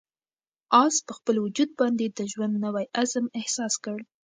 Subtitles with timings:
[0.83, 3.97] آس په خپل وجود باندې د ژوند نوی عزم احساس کړ.